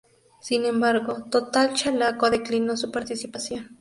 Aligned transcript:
Sin 0.41 0.65
embargo, 0.65 1.25
Total 1.29 1.75
Chalaco 1.75 2.31
declinó 2.31 2.75
su 2.75 2.89
participación. 2.89 3.69